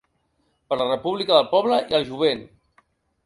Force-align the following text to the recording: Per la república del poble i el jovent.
Per 0.69 0.77
la 0.81 0.87
república 0.91 1.35
del 1.37 1.45
poble 1.53 1.79
i 1.93 1.97
el 1.99 2.05
jovent. 2.09 2.41